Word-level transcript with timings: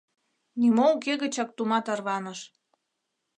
Нимо 0.59 0.85
уке 0.95 1.13
гычак 1.21 1.49
тума 1.57 1.79
тарваныш. 1.85 2.39